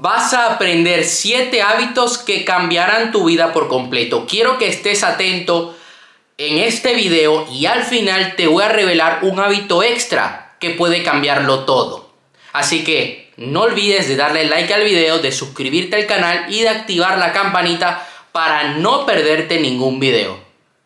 [0.00, 4.26] vas a aprender 7 hábitos que cambiarán tu vida por completo.
[4.28, 5.76] Quiero que estés atento
[6.36, 11.02] en este video y al final te voy a revelar un hábito extra que puede
[11.02, 12.10] cambiarlo todo.
[12.52, 16.68] Así que no olvides de darle like al video, de suscribirte al canal y de
[16.68, 20.38] activar la campanita para no perderte ningún video.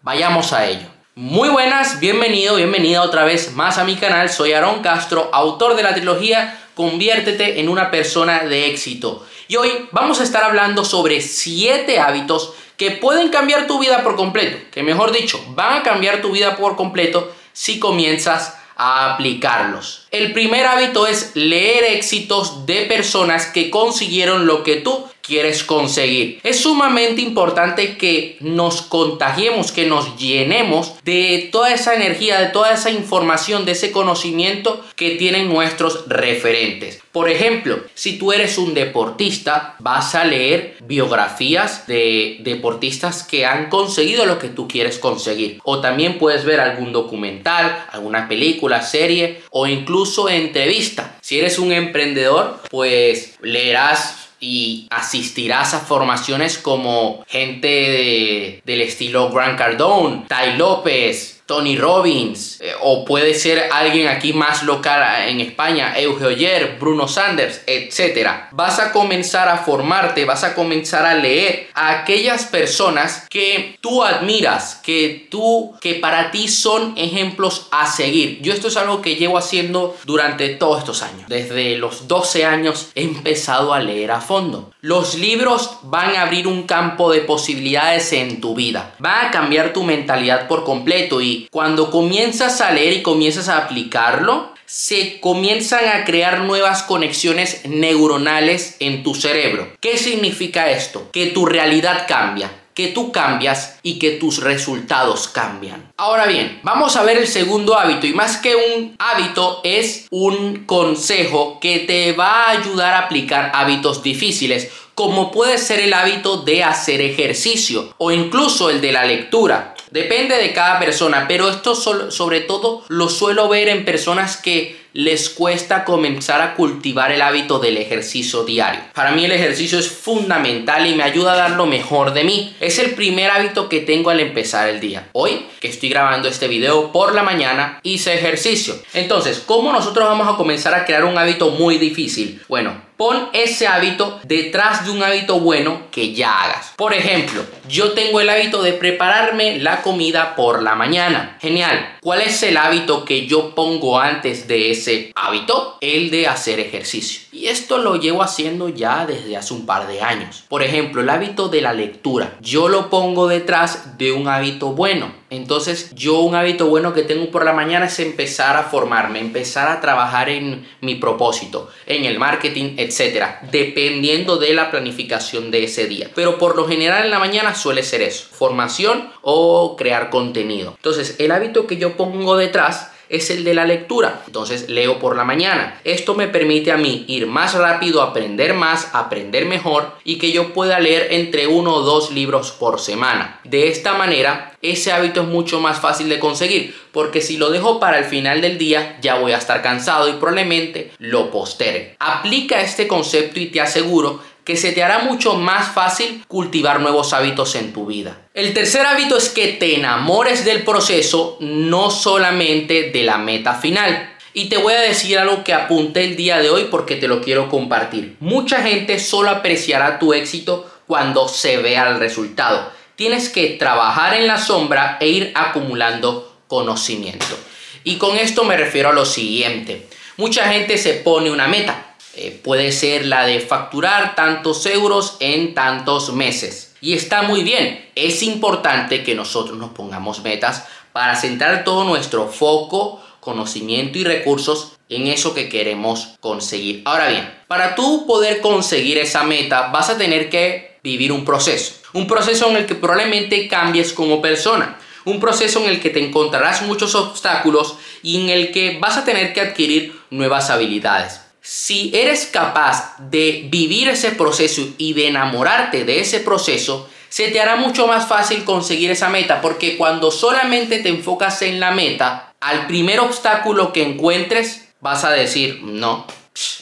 [0.02, 0.86] Vayamos a ello.
[1.14, 4.30] Muy buenas, bienvenido, bienvenida otra vez más a mi canal.
[4.30, 9.26] Soy Aaron Castro, autor de la trilogía Conviértete en una persona de éxito.
[9.48, 14.16] Y hoy vamos a estar hablando sobre 7 hábitos que pueden cambiar tu vida por
[14.16, 14.58] completo.
[14.72, 20.06] Que mejor dicho, van a cambiar tu vida por completo si comienzas a aplicarlos.
[20.10, 26.40] El primer hábito es leer éxitos de personas que consiguieron lo que tú quieres conseguir.
[26.42, 32.74] Es sumamente importante que nos contagiemos, que nos llenemos de toda esa energía, de toda
[32.74, 37.00] esa información, de ese conocimiento que tienen nuestros referentes.
[37.12, 43.68] Por ejemplo, si tú eres un deportista, vas a leer biografías de deportistas que han
[43.68, 45.60] conseguido lo que tú quieres conseguir.
[45.62, 51.16] O también puedes ver algún documental, alguna película, serie o incluso entrevista.
[51.20, 59.56] Si eres un emprendedor, pues leerás y asistirás a formaciones como gente del estilo Grant
[59.56, 65.40] Cardone, Ty López, Tony Robbins, eh, o puede ser alguien aquí más local eh, en
[65.40, 68.28] España, Euge Oyer, Bruno Sanders, etc.
[68.52, 74.02] Vas a comenzar a formarte, vas a comenzar a leer a aquellas personas que tú
[74.02, 78.40] admiras, que tú, que para ti son ejemplos a seguir.
[78.42, 81.28] Yo esto es algo que llevo haciendo durante todos estos años.
[81.28, 84.72] Desde los 12 años he empezado a leer a fondo.
[84.80, 88.94] Los libros van a abrir un campo de posibilidades en tu vida.
[88.98, 91.20] Van a cambiar tu mentalidad por completo
[91.50, 98.76] cuando comienzas a leer y comienzas a aplicarlo, se comienzan a crear nuevas conexiones neuronales
[98.80, 99.68] en tu cerebro.
[99.80, 101.10] ¿Qué significa esto?
[101.12, 105.92] Que tu realidad cambia que tú cambias y que tus resultados cambian.
[105.96, 110.64] Ahora bien, vamos a ver el segundo hábito y más que un hábito es un
[110.64, 116.38] consejo que te va a ayudar a aplicar hábitos difíciles como puede ser el hábito
[116.38, 119.71] de hacer ejercicio o incluso el de la lectura.
[119.92, 125.28] Depende de cada persona, pero esto sobre todo lo suelo ver en personas que les
[125.28, 128.80] cuesta comenzar a cultivar el hábito del ejercicio diario.
[128.94, 132.56] Para mí el ejercicio es fundamental y me ayuda a dar lo mejor de mí.
[132.60, 135.08] Es el primer hábito que tengo al empezar el día.
[135.12, 138.74] Hoy, que estoy grabando este video por la mañana, hice ejercicio.
[138.94, 142.40] Entonces, ¿cómo nosotros vamos a comenzar a crear un hábito muy difícil?
[142.48, 146.72] Bueno, Pon ese hábito detrás de un hábito bueno que ya hagas.
[146.76, 151.38] Por ejemplo, yo tengo el hábito de prepararme la comida por la mañana.
[151.40, 151.98] Genial.
[152.00, 155.78] ¿Cuál es el hábito que yo pongo antes de ese hábito?
[155.80, 157.21] El de hacer ejercicio.
[157.34, 160.44] Y esto lo llevo haciendo ya desde hace un par de años.
[160.50, 162.36] Por ejemplo, el hábito de la lectura.
[162.42, 165.14] Yo lo pongo detrás de un hábito bueno.
[165.30, 169.68] Entonces yo un hábito bueno que tengo por la mañana es empezar a formarme, empezar
[169.68, 175.86] a trabajar en mi propósito, en el marketing, etcétera, dependiendo de la planificación de ese
[175.86, 176.10] día.
[176.14, 180.74] Pero por lo general en la mañana suele ser eso, formación o crear contenido.
[180.76, 184.22] Entonces el hábito que yo pongo detrás es el de la lectura.
[184.26, 185.80] Entonces leo por la mañana.
[185.84, 190.52] Esto me permite a mí ir más rápido, aprender más, aprender mejor y que yo
[190.52, 193.40] pueda leer entre uno o dos libros por semana.
[193.44, 197.80] De esta manera, ese hábito es mucho más fácil de conseguir porque si lo dejo
[197.80, 201.96] para el final del día ya voy a estar cansado y probablemente lo postergue.
[201.98, 207.12] Aplica este concepto y te aseguro que se te hará mucho más fácil cultivar nuevos
[207.12, 208.18] hábitos en tu vida.
[208.34, 214.10] El tercer hábito es que te enamores del proceso, no solamente de la meta final.
[214.34, 217.20] Y te voy a decir algo que apunté el día de hoy porque te lo
[217.20, 218.16] quiero compartir.
[218.20, 222.72] Mucha gente solo apreciará tu éxito cuando se vea el resultado.
[222.96, 227.36] Tienes que trabajar en la sombra e ir acumulando conocimiento.
[227.84, 229.86] Y con esto me refiero a lo siguiente.
[230.16, 231.81] Mucha gente se pone una meta,
[232.14, 236.74] eh, puede ser la de facturar tantos euros en tantos meses.
[236.82, 237.88] Y está muy bien.
[237.94, 244.72] Es importante que nosotros nos pongamos metas para centrar todo nuestro foco, conocimiento y recursos
[244.90, 246.82] en eso que queremos conseguir.
[246.84, 251.76] Ahora bien, para tú poder conseguir esa meta vas a tener que vivir un proceso.
[251.94, 254.78] Un proceso en el que probablemente cambies como persona.
[255.04, 259.04] Un proceso en el que te encontrarás muchos obstáculos y en el que vas a
[259.04, 265.84] tener que adquirir nuevas habilidades si eres capaz de vivir ese proceso y de enamorarte
[265.84, 270.78] de ese proceso, se te hará mucho más fácil conseguir esa meta, porque cuando solamente
[270.78, 276.06] te enfocas en la meta, al primer obstáculo que encuentres, vas a decir, no,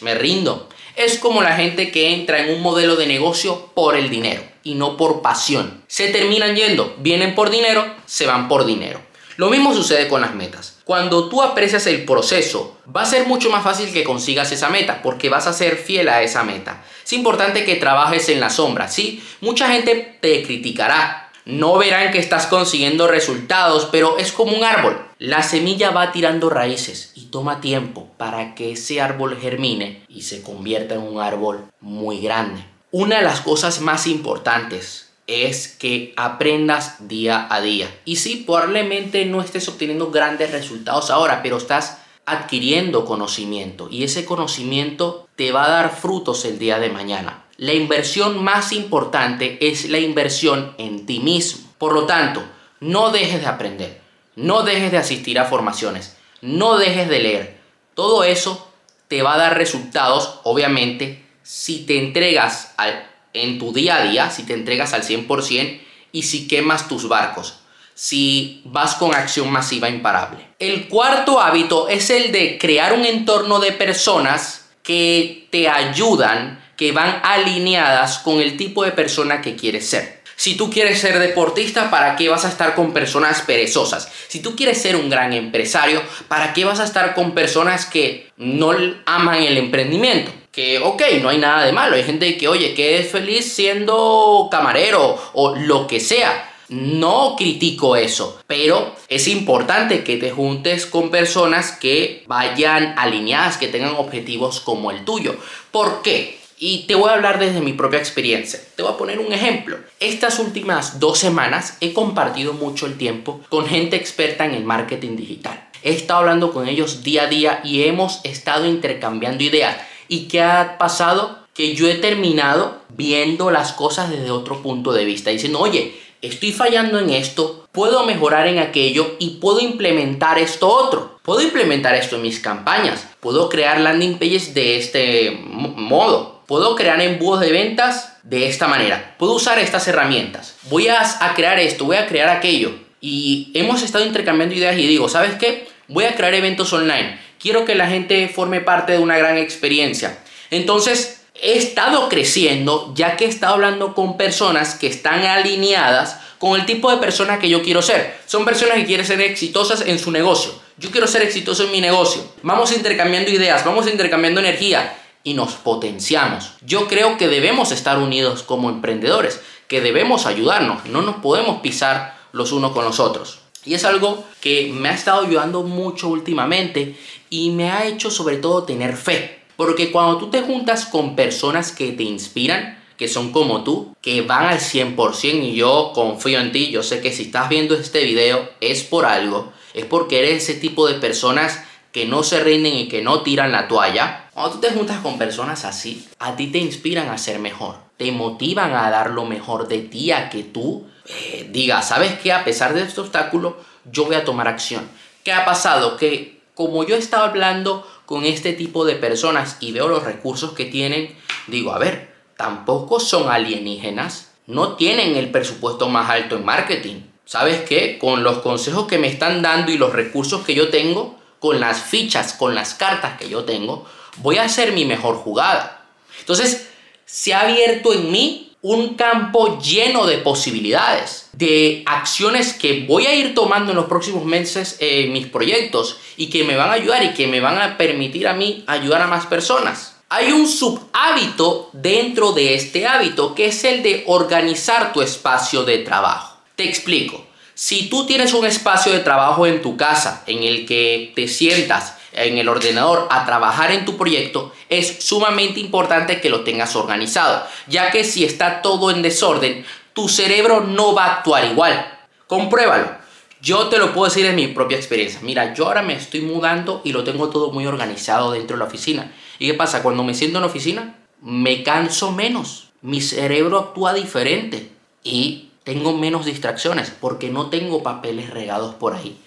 [0.00, 0.68] me rindo.
[0.96, 4.74] Es como la gente que entra en un modelo de negocio por el dinero y
[4.74, 5.84] no por pasión.
[5.88, 9.00] Se terminan yendo, vienen por dinero, se van por dinero.
[9.40, 10.80] Lo mismo sucede con las metas.
[10.84, 15.00] Cuando tú aprecias el proceso, va a ser mucho más fácil que consigas esa meta,
[15.00, 16.84] porque vas a ser fiel a esa meta.
[17.02, 19.24] Es importante que trabajes en la sombra, ¿sí?
[19.40, 25.00] Mucha gente te criticará, no verán que estás consiguiendo resultados, pero es como un árbol.
[25.18, 30.42] La semilla va tirando raíces y toma tiempo para que ese árbol germine y se
[30.42, 32.62] convierta en un árbol muy grande.
[32.90, 37.88] Una de las cosas más importantes es que aprendas día a día.
[38.04, 44.24] Y sí, probablemente no estés obteniendo grandes resultados ahora, pero estás adquiriendo conocimiento y ese
[44.24, 47.44] conocimiento te va a dar frutos el día de mañana.
[47.56, 51.68] La inversión más importante es la inversión en ti mismo.
[51.76, 52.42] Por lo tanto,
[52.78, 54.00] no dejes de aprender,
[54.36, 57.60] no dejes de asistir a formaciones, no dejes de leer.
[57.94, 58.70] Todo eso
[59.08, 64.30] te va a dar resultados, obviamente, si te entregas al en tu día a día,
[64.30, 65.80] si te entregas al 100%
[66.12, 67.60] y si quemas tus barcos,
[67.94, 70.38] si vas con acción masiva imparable.
[70.58, 76.92] El cuarto hábito es el de crear un entorno de personas que te ayudan, que
[76.92, 80.20] van alineadas con el tipo de persona que quieres ser.
[80.40, 84.10] Si tú quieres ser deportista, ¿para qué vas a estar con personas perezosas?
[84.28, 88.30] Si tú quieres ser un gran empresario, ¿para qué vas a estar con personas que
[88.38, 88.72] no
[89.04, 90.32] aman el emprendimiento?
[90.52, 91.96] Que, ok, no hay nada de malo.
[91.96, 96.46] Hay gente que, oye, que es feliz siendo camarero o lo que sea.
[96.68, 103.66] No critico eso, pero es importante que te juntes con personas que vayan alineadas, que
[103.66, 105.34] tengan objetivos como el tuyo.
[105.72, 106.38] ¿Por qué?
[106.58, 108.60] Y te voy a hablar desde mi propia experiencia.
[108.76, 109.78] Te voy a poner un ejemplo.
[109.98, 115.16] Estas últimas dos semanas he compartido mucho el tiempo con gente experta en el marketing
[115.16, 115.68] digital.
[115.82, 119.76] He estado hablando con ellos día a día y hemos estado intercambiando ideas
[120.10, 121.38] ¿Y qué ha pasado?
[121.54, 126.50] Que yo he terminado viendo las cosas desde otro punto de vista, diciendo, oye, estoy
[126.50, 131.20] fallando en esto, puedo mejorar en aquello y puedo implementar esto otro.
[131.22, 137.00] Puedo implementar esto en mis campañas, puedo crear landing pages de este modo, puedo crear
[137.00, 141.84] embudos de ventas de esta manera, puedo usar estas herramientas, voy a, a crear esto,
[141.84, 142.72] voy a crear aquello.
[143.00, 145.68] Y hemos estado intercambiando ideas y digo, ¿sabes qué?
[145.86, 150.18] Voy a crear eventos online quiero que la gente forme parte de una gran experiencia.
[150.50, 156.58] Entonces, he estado creciendo ya que he estado hablando con personas que están alineadas con
[156.58, 158.18] el tipo de persona que yo quiero ser.
[158.26, 160.52] Son personas que quieren ser exitosas en su negocio.
[160.78, 162.22] Yo quiero ser exitoso en mi negocio.
[162.42, 166.52] Vamos intercambiando ideas, vamos intercambiando energía y nos potenciamos.
[166.62, 172.18] Yo creo que debemos estar unidos como emprendedores, que debemos ayudarnos, no nos podemos pisar
[172.32, 173.40] los unos con los otros.
[173.64, 176.96] Y es algo que me ha estado ayudando mucho últimamente
[177.30, 179.40] y me ha hecho sobre todo tener fe.
[179.56, 184.22] Porque cuando tú te juntas con personas que te inspiran, que son como tú, que
[184.22, 188.04] van al 100% y yo confío en ti, yo sé que si estás viendo este
[188.04, 191.62] video es por algo, es porque eres ese tipo de personas
[191.92, 194.28] que no se rinden y que no tiran la toalla.
[194.34, 198.12] Cuando tú te juntas con personas así, a ti te inspiran a ser mejor, te
[198.12, 202.32] motivan a dar lo mejor de ti, a que tú eh, digas, ¿sabes qué?
[202.32, 203.58] A pesar de este obstáculo,
[203.90, 204.88] yo voy a tomar acción.
[205.24, 205.96] ¿Qué ha pasado?
[205.96, 210.66] Que como yo estaba hablando con este tipo de personas y veo los recursos que
[210.66, 211.16] tienen,
[211.46, 216.96] digo, a ver, tampoco son alienígenas, no tienen el presupuesto más alto en marketing.
[217.24, 217.98] ¿Sabes qué?
[217.98, 221.80] Con los consejos que me están dando y los recursos que yo tengo, con las
[221.82, 223.86] fichas, con las cartas que yo tengo,
[224.18, 225.86] voy a hacer mi mejor jugada.
[226.18, 226.68] Entonces,
[227.06, 233.14] se ha abierto en mí un campo lleno de posibilidades, de acciones que voy a
[233.14, 237.02] ir tomando en los próximos meses en mis proyectos y que me van a ayudar
[237.02, 239.96] y que me van a permitir a mí ayudar a más personas.
[240.10, 245.78] Hay un subhábito dentro de este hábito que es el de organizar tu espacio de
[245.78, 246.38] trabajo.
[246.56, 247.26] Te explico.
[247.54, 251.94] Si tú tienes un espacio de trabajo en tu casa en el que te sientas
[252.12, 257.46] en el ordenador a trabajar en tu proyecto, es sumamente importante que lo tengas organizado,
[257.66, 261.98] ya que si está todo en desorden, tu cerebro no va a actuar igual.
[262.26, 263.00] Compruébalo.
[263.42, 265.20] Yo te lo puedo decir en mi propia experiencia.
[265.22, 268.68] Mira, yo ahora me estoy mudando y lo tengo todo muy organizado dentro de la
[268.68, 269.12] oficina.
[269.38, 269.82] ¿Y qué pasa?
[269.82, 272.68] Cuando me siento en la oficina, me canso menos.
[272.82, 274.70] Mi cerebro actúa diferente
[275.02, 279.18] y tengo menos distracciones porque no tengo papeles regados por ahí.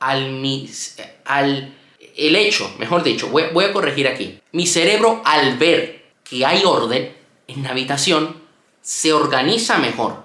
[0.00, 1.72] Al, mis, al
[2.20, 4.40] el hecho, mejor dicho, voy, a corregir aquí.
[4.52, 7.16] Mi cerebro al ver que hay orden
[7.48, 8.42] en la habitación,
[8.82, 10.24] se organiza mejor,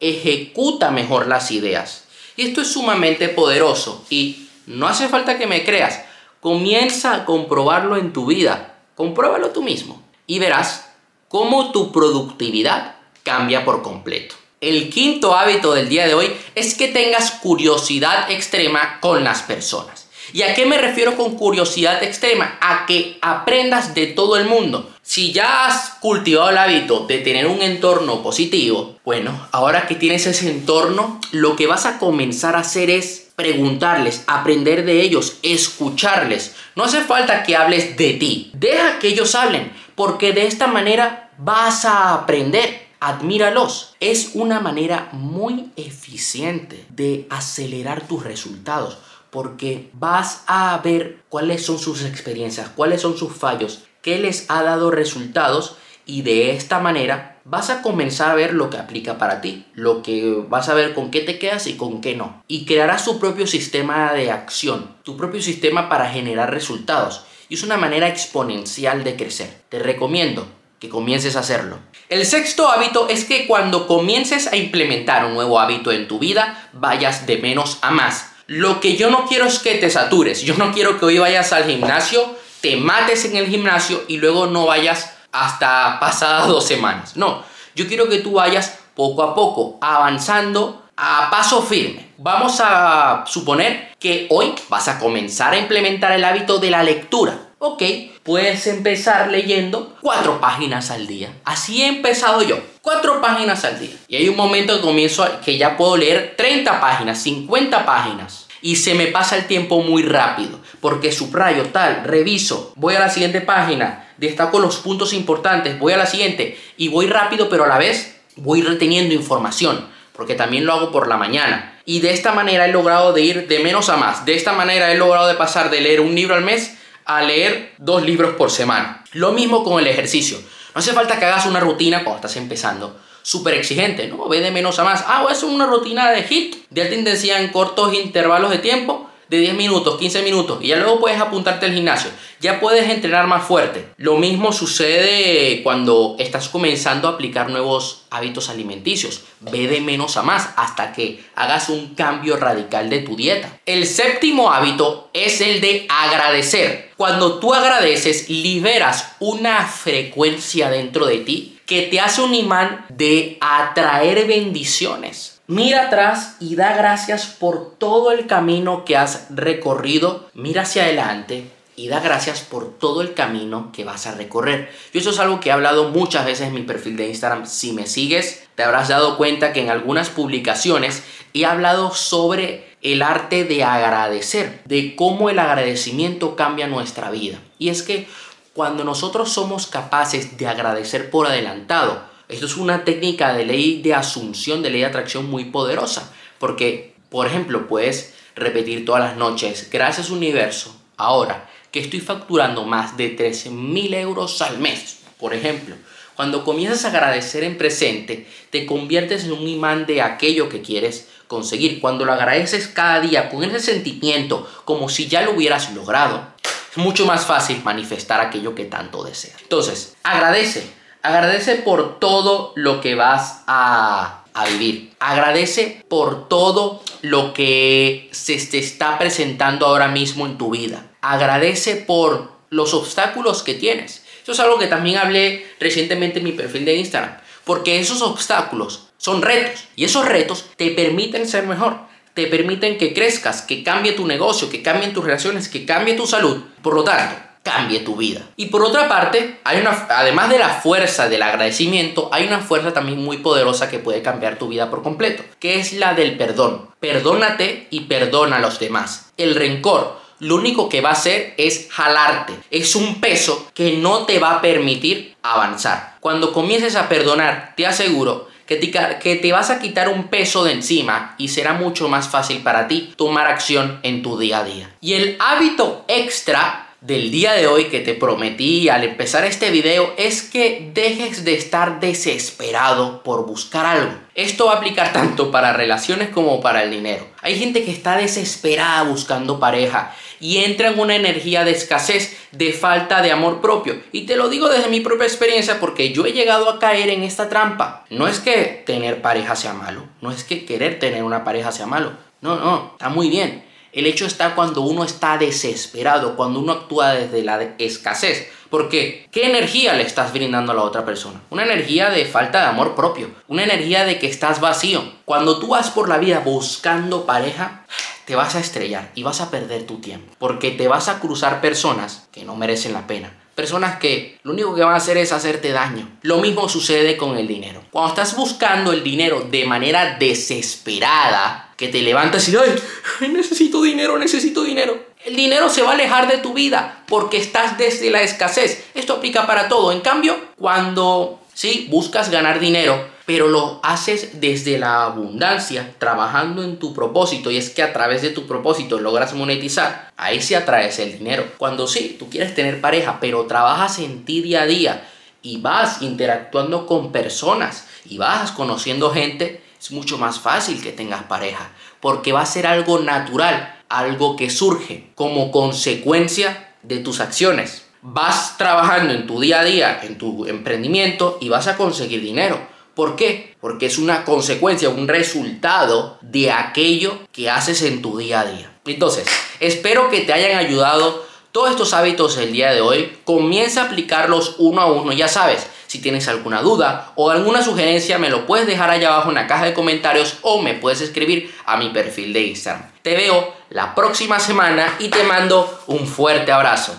[0.00, 2.04] ejecuta mejor las ideas.
[2.36, 6.04] Y esto es sumamente poderoso y no hace falta que me creas.
[6.40, 8.80] Comienza a comprobarlo en tu vida.
[8.94, 10.02] Compruébalo tú mismo.
[10.26, 10.88] y verás
[11.28, 14.34] cómo tu productividad cambia por completo.
[14.60, 20.05] El quinto hábito del día de hoy es que tengas curiosidad extrema con las personas.
[20.32, 22.58] ¿Y a qué me refiero con curiosidad extrema?
[22.60, 24.90] A que aprendas de todo el mundo.
[25.02, 30.26] Si ya has cultivado el hábito de tener un entorno positivo, bueno, ahora que tienes
[30.26, 36.56] ese entorno, lo que vas a comenzar a hacer es preguntarles, aprender de ellos, escucharles.
[36.74, 38.50] No hace falta que hables de ti.
[38.54, 43.94] Deja que ellos hablen, porque de esta manera vas a aprender admíralos.
[44.00, 48.98] Es una manera muy eficiente de acelerar tus resultados
[49.36, 54.62] porque vas a ver cuáles son sus experiencias, cuáles son sus fallos, qué les ha
[54.62, 55.76] dado resultados
[56.06, 60.02] y de esta manera vas a comenzar a ver lo que aplica para ti, lo
[60.02, 62.44] que vas a ver con qué te quedas y con qué no.
[62.48, 67.26] Y crearás tu propio sistema de acción, tu propio sistema para generar resultados.
[67.50, 69.64] Y es una manera exponencial de crecer.
[69.68, 71.78] Te recomiendo que comiences a hacerlo.
[72.08, 76.70] El sexto hábito es que cuando comiences a implementar un nuevo hábito en tu vida,
[76.72, 78.35] vayas de menos a más.
[78.46, 80.42] Lo que yo no quiero es que te satures.
[80.42, 84.46] Yo no quiero que hoy vayas al gimnasio, te mates en el gimnasio y luego
[84.46, 87.16] no vayas hasta pasadas dos semanas.
[87.16, 87.42] No,
[87.74, 92.12] yo quiero que tú vayas poco a poco, avanzando a paso firme.
[92.18, 97.45] Vamos a suponer que hoy vas a comenzar a implementar el hábito de la lectura.
[97.58, 97.82] Ok,
[98.22, 101.32] puedes empezar leyendo cuatro páginas al día.
[101.42, 103.96] Así he empezado yo, cuatro páginas al día.
[104.08, 108.46] Y hay un momento que comienzo que ya puedo leer 30 páginas, 50 páginas.
[108.60, 113.08] Y se me pasa el tiempo muy rápido, porque subrayo tal, reviso, voy a la
[113.08, 117.68] siguiente página, destaco los puntos importantes, voy a la siguiente y voy rápido, pero a
[117.68, 121.80] la vez voy reteniendo información, porque también lo hago por la mañana.
[121.86, 124.26] Y de esta manera he logrado de ir de menos a más.
[124.26, 127.74] De esta manera he logrado de pasar de leer un libro al mes a leer
[127.78, 129.04] dos libros por semana.
[129.12, 130.38] Lo mismo con el ejercicio.
[130.74, 134.28] No hace falta que hagas una rutina cuando estás empezando súper exigente, ¿no?
[134.28, 135.04] Ve de menos a más.
[135.06, 138.58] Ah, voy a hacer una rutina de HIT de alta intensidad en cortos intervalos de
[138.58, 142.10] tiempo de 10 minutos, 15 minutos y ya luego puedes apuntarte al gimnasio.
[142.40, 143.88] Ya puedes entrenar más fuerte.
[143.96, 149.22] Lo mismo sucede cuando estás comenzando a aplicar nuevos hábitos alimenticios.
[149.40, 153.58] Ve de menos a más hasta que hagas un cambio radical de tu dieta.
[153.66, 156.90] El séptimo hábito es el de agradecer.
[156.96, 163.38] Cuando tú agradeces, liberas una frecuencia dentro de ti que te hace un imán de
[163.40, 165.35] atraer bendiciones.
[165.48, 170.28] Mira atrás y da gracias por todo el camino que has recorrido.
[170.34, 174.72] Mira hacia adelante y da gracias por todo el camino que vas a recorrer.
[174.92, 177.46] Yo eso es algo que he hablado muchas veces en mi perfil de Instagram.
[177.46, 183.02] Si me sigues, te habrás dado cuenta que en algunas publicaciones he hablado sobre el
[183.02, 187.38] arte de agradecer, de cómo el agradecimiento cambia nuestra vida.
[187.58, 188.08] Y es que
[188.52, 193.94] cuando nosotros somos capaces de agradecer por adelantado, esto es una técnica de ley de
[193.94, 199.68] asunción, de ley de atracción muy poderosa, porque, por ejemplo, puedes repetir todas las noches,
[199.70, 205.76] gracias universo, ahora que estoy facturando más de 13 mil euros al mes, por ejemplo,
[206.16, 211.08] cuando comienzas a agradecer en presente, te conviertes en un imán de aquello que quieres
[211.28, 211.78] conseguir.
[211.78, 216.26] Cuando lo agradeces cada día con ese sentimiento, como si ya lo hubieras logrado,
[216.70, 219.42] es mucho más fácil manifestar aquello que tanto deseas.
[219.42, 220.66] Entonces, agradece
[221.06, 224.92] Agradece por todo lo que vas a, vivir.
[224.98, 230.84] Agradece por todo lo que se te está presentando ahora mismo en tu vida.
[231.02, 234.02] Agradece por los obstáculos que tienes.
[234.24, 237.18] Eso es algo que también hablé recientemente en mi perfil de Instagram.
[237.44, 239.62] Porque esos obstáculos son retos.
[239.76, 241.78] Y esos retos te permiten ser mejor.
[242.14, 246.08] Te permiten que crezcas, que cambie tu negocio, que cambien tus relaciones, que cambie tu
[246.08, 246.42] salud.
[246.62, 247.14] Por lo tanto,
[247.46, 248.22] cambie tu vida.
[248.34, 252.72] Y por otra parte, hay una, además de la fuerza del agradecimiento, hay una fuerza
[252.72, 256.68] también muy poderosa que puede cambiar tu vida por completo, que es la del perdón.
[256.80, 259.12] Perdónate y perdona a los demás.
[259.16, 262.32] El rencor lo único que va a hacer es jalarte.
[262.50, 265.98] Es un peso que no te va a permitir avanzar.
[266.00, 270.42] Cuando comiences a perdonar, te aseguro que te, que te, vas a quitar un peso
[270.42, 274.44] de encima y será mucho más fácil para ti tomar acción en tu día a
[274.44, 274.74] día.
[274.80, 279.94] Y el hábito extra del día de hoy que te prometí al empezar este video
[279.96, 283.92] es que dejes de estar desesperado por buscar algo.
[284.14, 287.06] Esto va a aplicar tanto para relaciones como para el dinero.
[287.22, 292.52] Hay gente que está desesperada buscando pareja y entra en una energía de escasez, de
[292.52, 293.80] falta de amor propio.
[293.92, 297.02] Y te lo digo desde mi propia experiencia porque yo he llegado a caer en
[297.02, 297.84] esta trampa.
[297.90, 301.66] No es que tener pareja sea malo, no es que querer tener una pareja sea
[301.66, 301.92] malo.
[302.20, 303.45] No, no, está muy bien
[303.76, 308.26] El hecho está cuando uno está desesperado, cuando uno actúa desde la escasez.
[308.48, 309.06] ¿Por qué?
[309.12, 311.20] ¿Qué energía le estás brindando a la otra persona?
[311.28, 314.82] Una energía de falta de amor propio, una energía de que estás vacío.
[315.04, 317.66] Cuando tú vas por la vida buscando pareja,
[318.06, 321.42] te vas a estrellar y vas a perder tu tiempo, porque te vas a cruzar
[321.42, 323.12] personas que no merecen la pena.
[323.34, 325.98] Personas que lo único que van a hacer es hacerte daño.
[326.00, 327.62] Lo mismo sucede con el dinero.
[327.70, 332.62] Cuando estás buscando el dinero de manera desesperada, que te levantas y dices,
[333.00, 334.78] ay, necesito dinero, necesito dinero.
[335.04, 338.64] El dinero se va a alejar de tu vida porque estás desde la escasez.
[338.74, 339.72] Esto aplica para todo.
[339.72, 346.58] En cambio, cuando sí buscas ganar dinero, pero lo haces desde la abundancia, trabajando en
[346.58, 350.80] tu propósito, y es que a través de tu propósito logras monetizar, ahí sí atraes
[350.80, 351.24] el dinero.
[351.38, 354.88] Cuando sí, tú quieres tener pareja, pero trabajas en ti día a día
[355.22, 361.04] y vas interactuando con personas y vas conociendo gente, es mucho más fácil que tengas
[361.04, 367.66] pareja, porque va a ser algo natural, algo que surge como consecuencia de tus acciones.
[367.82, 372.56] Vas trabajando en tu día a día, en tu emprendimiento y vas a conseguir dinero
[372.76, 373.34] ¿Por qué?
[373.40, 378.52] Porque es una consecuencia, un resultado de aquello que haces en tu día a día.
[378.66, 379.06] Entonces,
[379.40, 382.98] espero que te hayan ayudado todos estos hábitos el día de hoy.
[383.04, 385.46] Comienza a aplicarlos uno a uno, ya sabes.
[385.66, 389.26] Si tienes alguna duda o alguna sugerencia, me lo puedes dejar allá abajo en la
[389.26, 392.70] caja de comentarios o me puedes escribir a mi perfil de Instagram.
[392.82, 396.76] Te veo la próxima semana y te mando un fuerte abrazo.